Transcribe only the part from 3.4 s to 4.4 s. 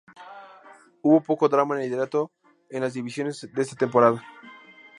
en esta temporada.